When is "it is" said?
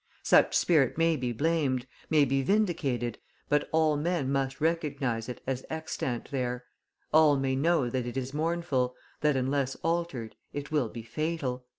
8.07-8.33